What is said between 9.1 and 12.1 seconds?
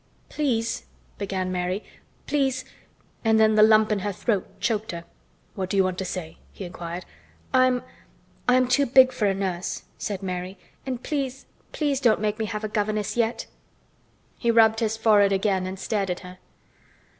for a nurse," said Mary. "And please—please